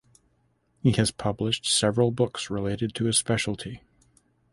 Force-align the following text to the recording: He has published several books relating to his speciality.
He 0.81 0.93
has 0.93 1.11
published 1.11 1.67
several 1.67 2.09
books 2.09 2.49
relating 2.49 2.89
to 2.89 3.05
his 3.05 3.19
speciality. 3.19 3.81